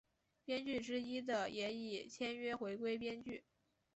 [0.43, 3.43] 编剧之一的也已签约回归编剧。